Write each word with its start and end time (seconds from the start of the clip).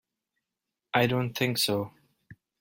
I 0.95 1.05
don't 1.05 1.37
think 1.37 1.59
so. 1.59 1.91